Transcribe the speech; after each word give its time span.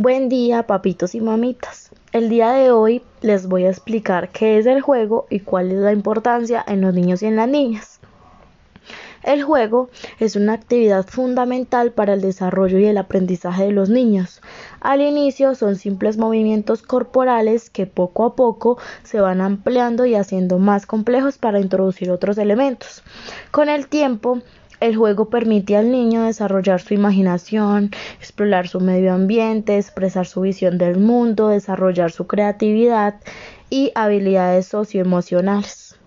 Buen 0.00 0.28
día, 0.28 0.62
papitos 0.62 1.16
y 1.16 1.20
mamitas. 1.20 1.90
El 2.12 2.28
día 2.28 2.52
de 2.52 2.70
hoy 2.70 3.02
les 3.20 3.48
voy 3.48 3.64
a 3.64 3.70
explicar 3.70 4.28
qué 4.28 4.56
es 4.56 4.66
el 4.66 4.80
juego 4.80 5.26
y 5.28 5.40
cuál 5.40 5.72
es 5.72 5.78
la 5.78 5.92
importancia 5.92 6.64
en 6.68 6.82
los 6.82 6.94
niños 6.94 7.20
y 7.20 7.26
en 7.26 7.34
las 7.34 7.48
niñas. 7.48 7.98
El 9.24 9.42
juego 9.42 9.90
es 10.20 10.36
una 10.36 10.52
actividad 10.52 11.04
fundamental 11.04 11.90
para 11.90 12.14
el 12.14 12.20
desarrollo 12.20 12.78
y 12.78 12.84
el 12.84 12.96
aprendizaje 12.96 13.64
de 13.64 13.72
los 13.72 13.88
niños. 13.88 14.40
Al 14.80 15.00
inicio 15.00 15.56
son 15.56 15.74
simples 15.74 16.16
movimientos 16.16 16.82
corporales 16.82 17.68
que 17.68 17.86
poco 17.86 18.24
a 18.24 18.36
poco 18.36 18.78
se 19.02 19.20
van 19.20 19.40
ampliando 19.40 20.06
y 20.06 20.14
haciendo 20.14 20.60
más 20.60 20.86
complejos 20.86 21.38
para 21.38 21.58
introducir 21.58 22.12
otros 22.12 22.38
elementos. 22.38 23.02
Con 23.50 23.68
el 23.68 23.88
tiempo, 23.88 24.42
el 24.80 24.96
juego 24.96 25.28
permite 25.28 25.76
al 25.76 25.90
niño 25.90 26.22
desarrollar 26.24 26.80
su 26.80 26.94
imaginación, 26.94 27.90
explorar 28.18 28.68
su 28.68 28.80
medio 28.80 29.12
ambiente, 29.12 29.76
expresar 29.76 30.26
su 30.26 30.42
visión 30.42 30.78
del 30.78 30.98
mundo, 30.98 31.48
desarrollar 31.48 32.12
su 32.12 32.26
creatividad 32.26 33.16
y 33.70 33.92
habilidades 33.94 34.66
socioemocionales. 34.66 35.98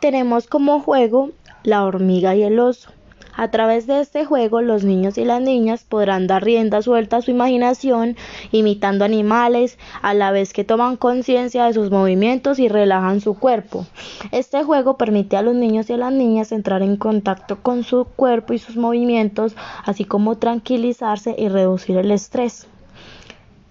Tenemos 0.00 0.46
como 0.46 0.80
juego 0.80 1.30
la 1.62 1.84
hormiga 1.84 2.34
y 2.34 2.42
el 2.42 2.58
oso. 2.58 2.90
A 3.36 3.50
través 3.50 3.86
de 3.86 4.00
este 4.00 4.24
juego 4.24 4.62
los 4.62 4.82
niños 4.82 5.18
y 5.18 5.24
las 5.26 5.42
niñas 5.42 5.84
podrán 5.84 6.26
dar 6.26 6.42
rienda 6.42 6.80
suelta 6.80 7.18
a 7.18 7.22
su 7.22 7.30
imaginación 7.30 8.16
imitando 8.50 9.04
animales 9.04 9.78
a 10.00 10.14
la 10.14 10.30
vez 10.30 10.54
que 10.54 10.64
toman 10.64 10.96
conciencia 10.96 11.66
de 11.66 11.74
sus 11.74 11.90
movimientos 11.90 12.58
y 12.58 12.68
relajan 12.68 13.20
su 13.20 13.34
cuerpo. 13.34 13.84
Este 14.32 14.64
juego 14.64 14.96
permite 14.96 15.36
a 15.36 15.42
los 15.42 15.54
niños 15.54 15.90
y 15.90 15.92
a 15.92 15.98
las 15.98 16.12
niñas 16.12 16.50
entrar 16.50 16.80
en 16.82 16.96
contacto 16.96 17.58
con 17.62 17.84
su 17.84 18.06
cuerpo 18.06 18.54
y 18.54 18.58
sus 18.58 18.76
movimientos, 18.76 19.54
así 19.84 20.06
como 20.06 20.38
tranquilizarse 20.38 21.34
y 21.36 21.48
reducir 21.48 21.98
el 21.98 22.12
estrés. 22.12 22.66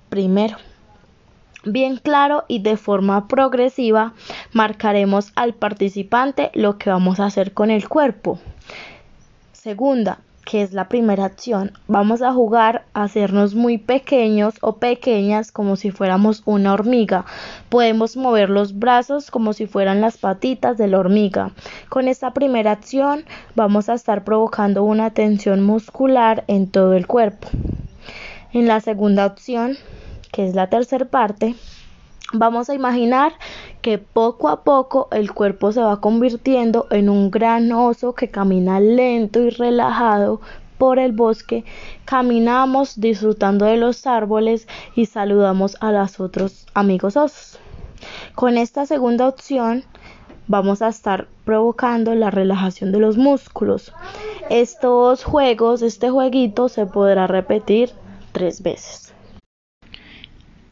Primero, 0.09 0.57
bien 1.63 1.97
claro 1.97 2.43
y 2.47 2.59
de 2.59 2.77
forma 2.77 3.27
progresiva 3.27 4.13
marcaremos 4.53 5.31
al 5.35 5.55
participante 5.55 6.51
lo 6.53 6.77
que 6.77 6.91
vamos 6.91 7.19
a 7.19 7.25
hacer 7.25 7.53
con 7.53 7.71
el 7.71 7.89
cuerpo. 7.89 8.39
Segunda, 9.65 10.19
que 10.45 10.61
es 10.61 10.73
la 10.73 10.87
primera 10.89 11.25
acción, 11.25 11.71
vamos 11.87 12.21
a 12.21 12.31
jugar 12.31 12.85
a 12.93 13.01
hacernos 13.01 13.55
muy 13.55 13.79
pequeños 13.79 14.53
o 14.61 14.73
pequeñas 14.73 15.51
como 15.51 15.75
si 15.75 15.89
fuéramos 15.89 16.43
una 16.45 16.71
hormiga. 16.71 17.25
Podemos 17.69 18.15
mover 18.15 18.51
los 18.51 18.77
brazos 18.77 19.31
como 19.31 19.53
si 19.53 19.65
fueran 19.65 20.01
las 20.01 20.19
patitas 20.19 20.77
de 20.77 20.85
la 20.85 20.99
hormiga. 20.99 21.49
Con 21.89 22.07
esta 22.07 22.31
primera 22.31 22.73
acción 22.73 23.25
vamos 23.55 23.89
a 23.89 23.95
estar 23.95 24.23
provocando 24.23 24.83
una 24.83 25.09
tensión 25.09 25.63
muscular 25.63 26.43
en 26.45 26.67
todo 26.67 26.93
el 26.93 27.07
cuerpo. 27.07 27.47
En 28.53 28.67
la 28.67 28.81
segunda 28.81 29.25
opción, 29.25 29.79
que 30.31 30.45
es 30.45 30.53
la 30.53 30.69
tercera 30.69 31.05
parte, 31.05 31.55
Vamos 32.37 32.69
a 32.69 32.73
imaginar 32.73 33.33
que 33.81 33.97
poco 33.97 34.49
a 34.49 34.63
poco 34.63 35.07
el 35.11 35.31
cuerpo 35.31 35.71
se 35.71 35.81
va 35.81 36.01
convirtiendo 36.01 36.87
en 36.91 37.09
un 37.09 37.31
gran 37.31 37.71
oso 37.71 38.13
que 38.13 38.29
camina 38.29 38.79
lento 38.79 39.39
y 39.41 39.49
relajado 39.49 40.41
por 40.77 40.99
el 40.99 41.13
bosque, 41.13 41.63
caminamos 42.03 42.99
disfrutando 42.99 43.65
de 43.65 43.77
los 43.77 44.05
árboles 44.05 44.67
y 44.95 45.05
saludamos 45.05 45.77
a 45.79 45.91
los 45.91 46.19
otros 46.19 46.65
amigos 46.73 47.15
osos. 47.15 47.59
Con 48.35 48.57
esta 48.57 48.85
segunda 48.85 49.27
opción 49.27 49.83
vamos 50.47 50.81
a 50.81 50.89
estar 50.89 51.27
provocando 51.45 52.13
la 52.13 52.31
relajación 52.31 52.91
de 52.91 52.99
los 52.99 53.17
músculos. 53.17 53.93
Estos 54.49 55.23
juegos, 55.23 55.81
este 55.81 56.09
jueguito 56.09 56.69
se 56.69 56.85
podrá 56.85 57.27
repetir 57.27 57.91
tres 58.31 58.61
veces. 58.61 59.04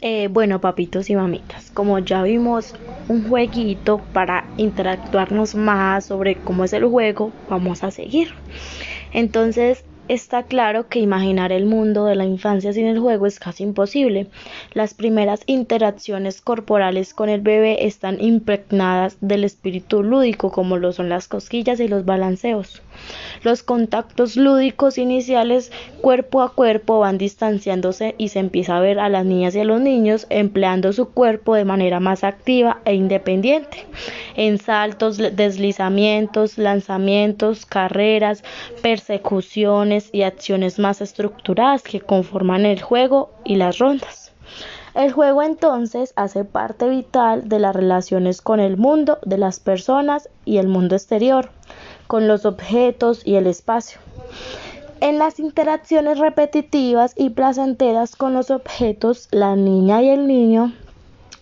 Eh, 0.06 0.28
bueno, 0.30 0.60
papitos 0.60 1.10
y 1.10 1.16
mamitas, 1.16 1.72
como 1.72 1.98
ya 2.00 2.24
vimos 2.24 2.74
un 3.08 3.24
jueguito 3.28 4.10
para 4.12 4.52
interactuarnos 4.58 5.56
más 5.56 6.08
sobre 6.08 6.44
cómo 6.44 6.66
es 6.66 6.74
el 6.74 6.86
juego, 6.86 7.38
vamos 7.48 7.84
a 7.86 7.92
seguir. 7.92 8.30
Entonces, 9.12 9.86
Está 10.10 10.44
claro 10.44 10.90
que 10.90 11.00
imaginar 11.00 11.54
el 11.54 11.66
mundo 11.66 12.04
de 12.04 12.16
la 12.16 12.26
infancia 12.26 12.74
sin 12.74 12.88
el 12.88 13.00
juego 13.00 13.26
es 13.26 13.40
casi 13.40 13.64
imposible. 13.64 14.28
Las 14.74 14.94
primeras 14.94 15.44
interacciones 15.46 16.42
corporales 16.42 17.14
con 17.14 17.30
el 17.30 17.40
bebé 17.40 17.86
están 17.86 18.20
impregnadas 18.20 19.16
del 19.22 19.46
espíritu 19.46 20.04
lúdico, 20.04 20.52
como 20.52 20.76
lo 20.76 20.92
son 20.92 21.08
las 21.08 21.30
cosquillas 21.30 21.80
y 21.80 21.88
los 21.88 22.04
balanceos. 22.04 22.82
Los 23.44 23.64
contactos 23.64 24.36
lúdicos 24.36 24.98
iniciales 24.98 25.72
cuerpo 26.02 26.42
a 26.42 26.54
cuerpo 26.54 27.00
van 27.00 27.18
distanciándose 27.18 28.14
y 28.18 28.28
se 28.28 28.40
empieza 28.40 28.76
a 28.76 28.82
ver 28.82 29.00
a 29.00 29.08
las 29.08 29.26
niñas 29.26 29.56
y 29.56 29.62
a 29.62 29.64
los 29.64 29.80
niños 29.80 30.28
empleando 30.30 30.92
su 30.92 31.12
cuerpo 31.12 31.56
de 31.56 31.64
manera 31.64 32.02
más 32.02 32.26
activa 32.26 32.82
e 32.84 32.94
independiente 32.94 33.86
en 34.36 34.58
saltos, 34.58 35.18
deslizamientos, 35.18 36.58
lanzamientos, 36.58 37.66
carreras, 37.66 38.44
persecuciones 38.82 39.93
y 40.12 40.24
acciones 40.24 40.80
más 40.80 41.02
estructuradas 41.02 41.84
que 41.84 42.02
conforman 42.02 42.66
el 42.66 42.82
juego 42.82 43.32
y 43.44 43.56
las 43.56 43.78
rondas. 43.78 44.32
El 44.96 45.12
juego 45.12 45.42
entonces 45.42 46.14
hace 46.16 46.46
parte 46.46 46.88
vital 46.88 47.50
de 47.50 47.60
las 47.60 47.76
relaciones 47.76 48.42
con 48.42 48.60
el 48.60 48.78
mundo, 48.78 49.18
de 49.26 49.38
las 49.38 49.60
personas 49.60 50.30
y 50.46 50.58
el 50.58 50.68
mundo 50.68 50.96
exterior, 50.96 51.50
con 52.08 52.28
los 52.28 52.46
objetos 52.46 53.26
y 53.26 53.36
el 53.36 53.48
espacio. 53.48 54.00
En 55.02 55.18
las 55.18 55.40
interacciones 55.40 56.20
repetitivas 56.20 57.14
y 57.18 57.32
placenteras 57.32 58.16
con 58.16 58.34
los 58.34 58.52
objetos, 58.52 59.28
la 59.32 59.56
niña 59.56 60.02
y 60.02 60.10
el 60.10 60.28
niño 60.28 60.74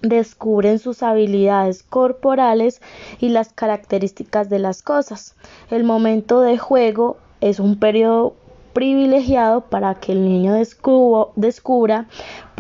descubren 0.02 0.80
sus 0.80 1.04
habilidades 1.04 1.84
corporales 1.84 2.82
y 3.20 3.30
las 3.30 3.54
características 3.54 4.50
de 4.50 4.60
las 4.60 4.82
cosas. 4.82 5.36
El 5.70 5.84
momento 5.84 6.42
de 6.42 6.58
juego 6.58 7.18
es 7.40 7.60
un 7.60 7.78
periodo 7.78 8.36
privilegiado 8.74 9.62
para 9.62 9.96
que 9.96 10.12
el 10.12 10.24
niño 10.24 10.54
descubra, 10.54 12.08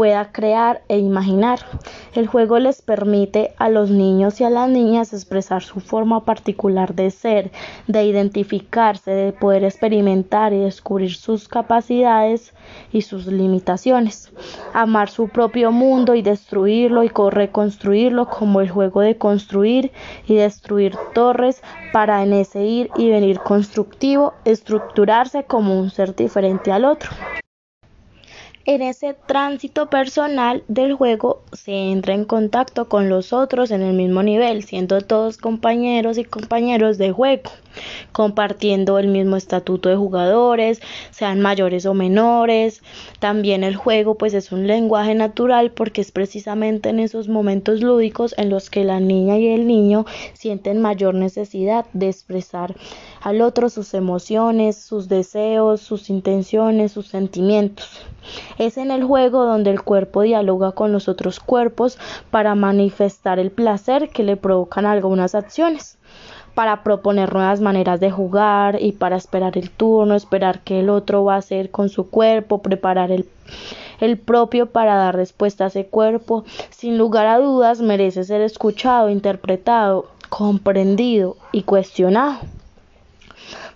pueda 0.02 0.32
crear 0.32 0.82
e 0.88 0.98
imaginar. 0.98 1.60
El 2.16 2.26
juego 2.26 2.58
les 2.58 2.82
permite 2.82 3.54
a 3.60 3.70
los 3.70 3.92
niños 3.92 4.42
y 4.42 4.44
a 4.44 4.50
las 4.50 4.68
niñas 4.68 5.14
expresar 5.14 5.62
su 5.62 5.80
forma 5.80 6.26
particular 6.26 6.96
de 6.96 7.12
ser, 7.12 7.52
de 7.86 8.04
identificarse, 8.06 9.12
de 9.12 9.32
poder 9.32 9.64
experimentar 9.64 10.54
y 10.54 10.58
descubrir 10.58 11.14
sus 11.14 11.48
capacidades 11.48 12.52
y 12.92 13.04
sus 13.04 13.28
limitaciones, 13.28 14.32
amar 14.74 15.08
su 15.12 15.28
propio 15.28 15.72
mundo 15.72 16.16
y 16.16 16.24
destruirlo 16.24 17.04
y 17.04 17.12
reconstruirlo 17.30 18.28
como 18.28 18.60
el 18.60 18.72
juego 18.72 19.02
de 19.02 19.20
construir 19.20 19.92
y 20.26 20.34
destruir 20.34 20.96
torres 21.14 21.62
para 21.94 22.24
en 22.24 22.34
ese 22.34 22.64
ir 22.64 22.90
y 22.98 23.12
venir 23.12 23.40
constructivo, 23.42 24.34
estructurarse 24.46 25.44
como 25.44 25.80
un 25.80 25.92
ser 25.92 26.16
diferente 26.16 26.72
al 26.72 26.86
otro. 26.86 27.12
En 28.66 28.84
ese 28.84 29.16
tránsito 29.26 29.90
personal 29.90 30.64
del 30.68 30.94
juego 30.94 31.42
se 31.52 31.72
entra 31.72 32.14
en 32.14 32.26
contacto 32.26 32.88
con 32.88 33.10
los 33.10 33.34
otros 33.34 33.72
en 33.72 33.82
el 33.82 33.94
mismo 33.94 34.22
nivel, 34.22 34.64
siendo 34.64 35.02
todos 35.02 35.38
compañeros 35.38 36.20
y 36.20 36.26
compañeros 36.26 37.00
de 37.00 37.12
juego, 37.12 37.50
compartiendo 38.12 39.00
el 39.00 39.08
mismo 39.08 39.36
estatuto 39.36 39.90
de 39.90 39.96
jugadores, 39.96 40.82
sean 41.12 41.42
mayores 41.42 41.86
o 41.86 41.94
menores. 41.94 42.82
También 43.20 43.64
el 43.64 43.76
juego 43.76 44.16
pues 44.16 44.34
es 44.34 44.52
un 44.52 44.68
lenguaje 44.68 45.16
natural 45.16 45.72
porque 45.72 46.02
es 46.02 46.12
precisamente 46.12 46.90
en 46.90 47.00
esos 47.00 47.28
momentos 47.28 47.82
lúdicos 47.82 48.34
en 48.38 48.50
los 48.50 48.70
que 48.70 48.84
la 48.84 49.00
niña 49.00 49.38
y 49.38 49.48
el 49.48 49.68
niño 49.68 50.06
sienten 50.34 50.82
mayor 50.82 51.16
necesidad 51.16 51.86
de 51.94 52.10
expresar 52.10 52.76
al 53.22 53.42
otro 53.42 53.70
sus 53.70 53.94
emociones, 53.94 54.78
sus 54.78 55.08
deseos, 55.08 55.82
sus 55.82 56.10
intenciones, 56.10 56.92
sus 56.92 57.08
sentimientos. 57.08 58.02
Es 58.58 58.78
en 58.78 58.92
el 58.92 59.04
juego 59.04 59.46
donde 59.46 59.72
el 59.72 59.82
cuerpo 59.82 60.22
dialoga 60.22 60.72
con 60.74 60.92
los 60.92 61.08
otros 61.08 61.40
cuerpos 61.40 61.98
para 62.30 62.56
manifestar 62.56 63.40
el 63.40 63.52
placer 63.52 64.10
que 64.10 64.24
le 64.24 64.38
provocan 64.38 64.86
algunas 64.86 65.36
acciones 65.36 65.98
para 66.54 66.84
proponer 66.84 67.34
nuevas 67.34 67.62
maneras 67.62 68.00
de 68.00 68.12
jugar 68.12 68.82
y 68.82 68.92
para 68.92 69.16
esperar 69.16 69.58
el 69.58 69.70
turno, 69.70 70.16
esperar 70.16 70.60
que 70.60 70.80
el 70.80 70.90
otro 70.90 71.24
va 71.24 71.36
a 71.36 71.40
hacer 71.40 71.72
con 71.72 71.90
su 71.90 72.10
cuerpo, 72.10 72.62
preparar 72.62 73.12
el, 73.12 73.28
el 74.00 74.18
propio 74.18 74.68
para 74.68 74.96
dar 74.96 75.16
respuesta 75.16 75.66
a 75.66 75.68
ese 75.68 75.86
cuerpo. 75.86 76.44
Sin 76.70 76.98
lugar 76.98 77.28
a 77.28 77.40
dudas 77.40 77.82
merece 77.82 78.24
ser 78.24 78.42
escuchado, 78.42 79.10
interpretado, 79.10 80.08
comprendido 80.30 81.38
y 81.52 81.64
cuestionado. 81.64 82.40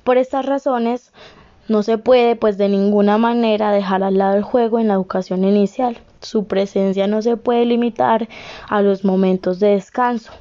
Por 0.04 0.18
estas 0.18 0.46
razones, 0.46 1.12
no 1.68 1.82
se 1.82 1.98
puede 1.98 2.36
pues 2.36 2.58
de 2.58 2.70
ninguna 2.70 3.18
manera 3.18 3.72
dejar 3.72 4.04
al 4.04 4.18
lado 4.18 4.36
el 4.36 4.44
juego 4.44 4.80
en 4.80 4.88
la 4.88 4.94
educación 4.94 5.44
inicial. 5.44 5.98
Su 6.26 6.46
presencia 6.46 7.06
no 7.06 7.22
se 7.22 7.38
puede 7.38 7.66
limitar 7.66 8.28
a 8.68 8.82
los 8.82 9.06
momentos 9.06 9.60
de 9.60 9.70
descanso, 9.70 10.32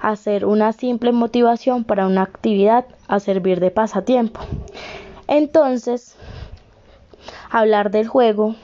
a 0.00 0.16
ser 0.16 0.46
una 0.46 0.72
simple 0.72 1.12
motivación 1.12 1.84
para 1.84 2.06
una 2.06 2.22
actividad, 2.22 2.86
a 3.08 3.20
servir 3.20 3.60
de 3.60 3.70
pasatiempo. 3.70 4.40
Entonces, 5.28 6.16
hablar 7.50 7.90
del 7.90 8.08
juego 8.08 8.54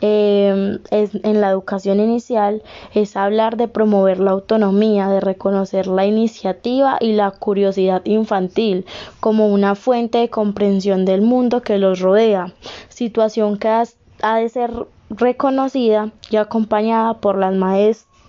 em, 0.00 0.78
en 0.90 1.40
la 1.42 1.50
educación 1.50 2.00
inicial 2.00 2.62
es 2.94 3.14
hablar 3.14 3.58
de 3.58 3.68
promover 3.68 4.18
la 4.18 4.30
autonomía, 4.30 5.08
de 5.08 5.20
reconocer 5.20 5.86
la 5.86 6.06
iniciativa 6.06 6.96
y 6.98 7.12
la 7.12 7.30
curiosidad 7.30 8.00
infantil 8.06 8.86
como 9.20 9.48
una 9.48 9.74
fuente 9.74 10.16
de 10.16 10.30
comprensión 10.30 11.04
del 11.04 11.20
mundo 11.20 11.60
que 11.60 11.76
los 11.76 12.00
rodea, 12.00 12.54
situación 12.88 13.58
que 13.58 13.68
ha 13.68 14.36
de 14.36 14.48
ser 14.48 14.86
reconocida 15.10 16.12
y 16.30 16.36
acompañada 16.36 17.20
por 17.20 17.38
las, 17.38 17.54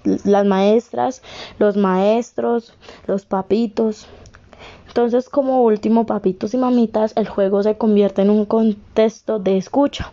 las 0.04 0.46
maestras, 0.46 1.22
los 1.60 1.78
maestros, 1.78 2.74
los 3.08 3.26
papitos, 3.26 4.08
entonces, 4.98 5.30
como 5.30 5.62
último, 5.62 6.08
papitos 6.08 6.56
y 6.56 6.58
mamitas, 6.58 7.14
el 7.16 7.28
juego 7.28 7.62
se 7.62 7.78
convierte 7.78 8.24
en 8.24 8.32
un 8.32 8.46
contexto 8.46 9.38
de 9.38 9.56
escucha 9.56 10.12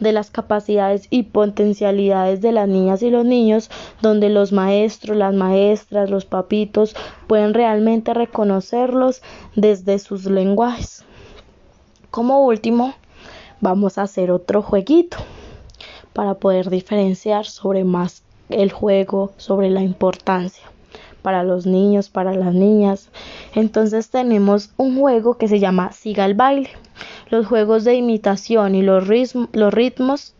de 0.00 0.12
las 0.12 0.30
capacidades 0.30 1.06
y 1.08 1.22
potencialidades 1.22 2.42
de 2.42 2.52
las 2.52 2.68
niñas 2.68 3.02
y 3.02 3.08
los 3.08 3.24
niños, 3.24 3.70
donde 4.02 4.28
los 4.28 4.52
maestros, 4.52 5.16
las 5.16 5.34
maestras, 5.34 6.10
los 6.10 6.26
papitos 6.26 6.94
pueden 7.26 7.54
realmente 7.54 8.12
reconocerlos 8.12 9.22
desde 9.56 9.98
sus 9.98 10.26
lenguajes. 10.26 11.04
Como 12.10 12.44
último, 12.44 12.92
vamos 13.62 13.96
a 13.96 14.02
hacer 14.02 14.30
otro 14.30 14.60
jueguito 14.60 15.16
para 16.18 16.34
poder 16.34 16.68
diferenciar 16.68 17.46
sobre 17.46 17.84
más 17.84 18.24
el 18.48 18.72
juego, 18.72 19.30
sobre 19.36 19.70
la 19.70 19.82
importancia 19.82 20.64
para 21.22 21.44
los 21.44 21.64
niños, 21.64 22.08
para 22.08 22.34
las 22.34 22.52
niñas. 22.52 23.08
Entonces 23.54 24.10
tenemos 24.10 24.72
un 24.76 24.98
juego 24.98 25.38
que 25.38 25.46
se 25.46 25.60
llama 25.60 25.92
Siga 25.92 26.24
el 26.24 26.34
baile. 26.34 26.70
Los 27.30 27.46
juegos 27.46 27.84
de 27.84 27.94
imitación 27.94 28.74
y 28.74 28.82
los, 28.82 29.04
los 29.52 29.72
ritmos 29.72 30.34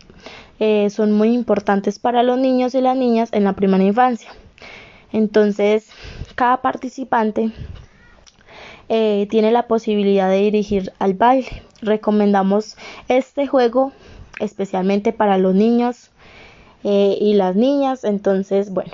eh, 0.59 0.91
son 0.91 1.13
muy 1.13 1.33
importantes 1.33 2.01
para 2.01 2.25
los 2.25 2.39
niños 2.41 2.75
y 2.75 2.81
las 2.81 2.97
niñas 2.97 3.29
en 3.33 3.45
la 3.45 3.53
primera 3.53 3.85
infancia. 3.85 4.33
Entonces, 5.13 5.91
cada 6.35 6.61
participante 6.61 7.53
eh, 8.89 9.29
tiene 9.31 9.53
la 9.53 9.69
posibilidad 9.69 10.29
de 10.29 10.39
dirigir 10.39 10.93
al 10.99 11.15
baile. 11.15 11.63
Recomendamos 11.83 12.77
este 13.07 13.47
juego 13.47 13.93
especialmente 14.41 15.13
para 15.13 15.39
los 15.39 15.55
niños 15.55 16.11
eh, 16.85 17.19
y 17.21 17.35
las 17.35 17.57
niñas. 17.57 18.05
Entonces, 18.05 18.73
bueno, 18.73 18.93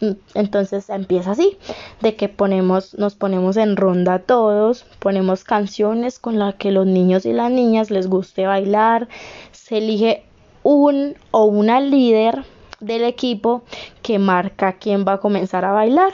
entonces 0.34 0.90
empieza 0.90 1.32
así, 1.32 1.56
de 2.00 2.16
que 2.16 2.28
ponemos, 2.28 2.94
nos 2.94 3.14
ponemos 3.14 3.56
en 3.56 3.76
ronda 3.76 4.20
todos, 4.20 4.84
ponemos 4.98 5.44
canciones 5.44 6.18
con 6.18 6.38
las 6.38 6.54
que 6.56 6.72
los 6.72 6.86
niños 6.86 7.26
y 7.26 7.32
las 7.32 7.50
niñas 7.50 7.90
les 7.90 8.08
guste 8.08 8.46
bailar, 8.46 9.08
se 9.52 9.78
elige 9.78 10.24
un 10.62 11.14
o 11.30 11.44
una 11.44 11.80
líder 11.80 12.44
del 12.80 13.04
equipo 13.04 13.62
que 14.02 14.18
marca 14.18 14.74
quién 14.74 15.04
va 15.06 15.14
a 15.14 15.20
comenzar 15.20 15.64
a 15.64 15.72
bailar. 15.72 16.12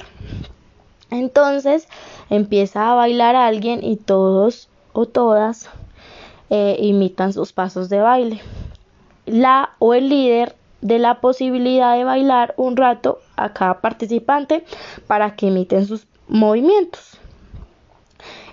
Entonces 1.11 1.89
empieza 2.31 2.91
a 2.91 2.95
bailar 2.95 3.37
alguien 3.37 3.83
y 3.85 3.97
todos 3.97 4.69
o 4.93 5.07
todas 5.07 5.69
eh, 6.51 6.77
imitan 6.81 7.33
sus 7.33 7.53
pasos 7.53 7.89
de 7.89 8.01
baile. 8.01 8.41
La 9.27 9.71
o 9.79 9.95
el 9.95 10.09
líder 10.09 10.55
de 10.81 10.99
la 10.99 11.21
posibilidad 11.21 11.97
de 11.97 12.05
bailar 12.05 12.55
un 12.57 12.77
rato 12.77 13.19
a 13.37 13.53
cada 13.53 13.81
participante 13.81 14.65
para 15.07 15.35
que 15.35 15.47
imiten 15.47 15.85
sus 15.87 16.07
movimientos. 16.29 17.19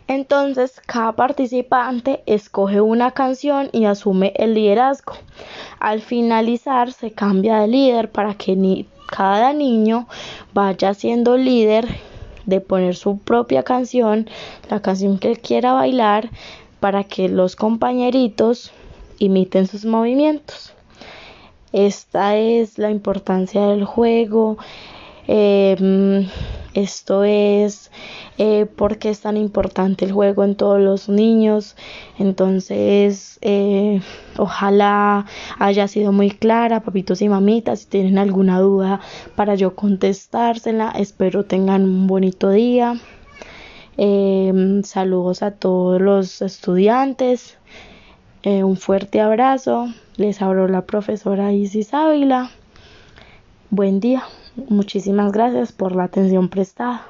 Entonces, 0.07 0.81
cada 0.85 1.13
participante 1.13 2.23
escoge 2.25 2.81
una 2.81 3.11
canción 3.11 3.69
y 3.71 3.85
asume 3.85 4.33
el 4.35 4.53
liderazgo. 4.53 5.13
Al 5.79 6.01
finalizar, 6.01 6.91
se 6.91 7.11
cambia 7.11 7.59
de 7.59 7.67
líder 7.67 8.11
para 8.11 8.33
que 8.33 8.85
cada 9.07 9.53
niño 9.53 10.07
vaya 10.53 10.93
siendo 10.93 11.37
líder 11.37 11.87
de 12.45 12.59
poner 12.59 12.95
su 12.95 13.19
propia 13.19 13.63
canción, 13.63 14.29
la 14.69 14.81
canción 14.81 15.19
que 15.19 15.37
quiera 15.37 15.71
bailar, 15.71 16.29
para 16.81 17.05
que 17.05 17.29
los 17.29 17.55
compañeritos 17.55 18.73
imiten 19.23 19.67
sus 19.67 19.85
movimientos. 19.85 20.73
Esta 21.71 22.37
es 22.37 22.77
la 22.77 22.91
importancia 22.91 23.67
del 23.67 23.85
juego. 23.85 24.57
Em, 25.25 26.27
esto 26.73 27.23
es 27.23 27.91
eh, 28.37 28.65
porque 28.75 29.09
es 29.09 29.21
tan 29.21 29.37
importante 29.37 30.05
el 30.05 30.11
juego 30.11 30.43
en 30.43 30.55
todos 30.55 30.81
los 30.81 31.07
niños. 31.07 31.75
Entonces, 32.19 33.39
eh, 33.41 34.01
ojalá 34.37 35.25
haya 35.59 35.87
sido 35.87 36.11
muy 36.11 36.31
clara, 36.31 36.81
papitos 36.81 37.21
y 37.21 37.29
mamitas. 37.29 37.79
Si 37.79 37.87
tienen 37.87 38.17
alguna 38.17 38.59
duda 38.59 38.99
para 39.35 39.55
yo 39.55 39.75
contestársela, 39.75 40.91
espero 40.97 41.45
tengan 41.45 41.83
un 41.85 42.07
bonito 42.07 42.49
día. 42.49 42.99
Em, 43.97 44.83
saludos 44.83 45.43
a 45.43 45.51
todos 45.51 46.01
los 46.01 46.41
estudiantes. 46.41 47.57
Eh, 48.43 48.65
un 48.65 48.75
fuerte 48.75 49.21
abrazo. 49.21 49.87
Les 50.17 50.41
habló 50.41 50.67
la 50.67 50.81
profesora 50.81 51.53
Isis 51.53 51.93
Ávila. 51.93 52.51
Buen 53.69 54.01
día. 54.01 54.23
Muchísimas 54.67 55.31
gracias 55.31 55.71
por 55.71 55.95
la 55.95 56.03
atención 56.03 56.49
prestada. 56.49 57.07